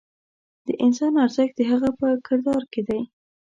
[0.65, 3.01] د انسان ارزښت د هغه په کردار کې دی.